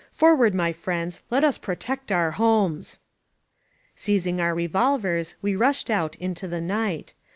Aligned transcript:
Forward, 0.11 0.55
my 0.55 0.73
friends! 0.73 1.21
Let 1.29 1.43
us 1.43 1.59
protect 1.59 2.11
our 2.11 2.31
homes!" 2.31 2.97
Seizing 3.95 4.41
our 4.41 4.55
revolvers 4.55 5.35
we 5.43 5.55
rushed 5.55 5.91
out 5.91 6.15
into 6.15 6.47
the 6.47 6.59
night. 6.59 7.13